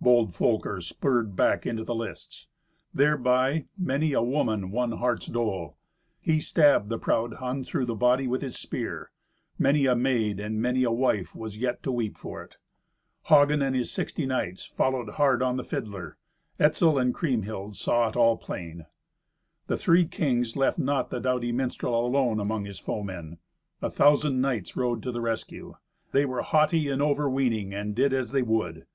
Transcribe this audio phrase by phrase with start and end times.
[0.00, 2.46] Bold Folker spurred back into the lists.
[2.94, 5.76] Thereby many a woman won heart's dole.
[6.18, 9.10] He stabbed the proud Hun through the body with his spear.
[9.58, 12.56] Many a maid and many a wife was yet to weep for it.
[13.24, 16.16] Hagen and his sixty knights followed hard on the fiddler.
[16.58, 18.86] Etzel and Kriemhild saw it all plain.
[19.66, 23.36] The three kings left not the doughty minstrel alone among his foemen.
[23.82, 25.74] A thousand knights rode to the rescue.
[26.12, 28.86] They were haughty and overweening, and did as they would.